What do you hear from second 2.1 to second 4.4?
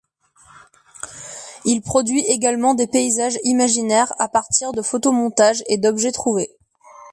également des paysages imaginaires à